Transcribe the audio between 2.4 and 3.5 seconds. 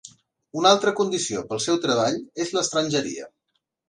és l'estrangeria.